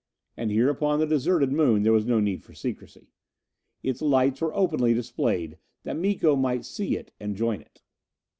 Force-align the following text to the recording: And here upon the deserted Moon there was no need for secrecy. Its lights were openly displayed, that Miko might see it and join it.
And 0.35 0.49
here 0.49 0.67
upon 0.67 0.99
the 0.99 1.05
deserted 1.05 1.51
Moon 1.51 1.83
there 1.83 1.93
was 1.93 2.07
no 2.07 2.19
need 2.19 2.41
for 2.43 2.55
secrecy. 2.55 3.13
Its 3.83 4.01
lights 4.01 4.41
were 4.41 4.51
openly 4.55 4.95
displayed, 4.95 5.59
that 5.83 5.93
Miko 5.95 6.35
might 6.35 6.65
see 6.65 6.97
it 6.97 7.11
and 7.19 7.35
join 7.35 7.61
it. 7.61 7.83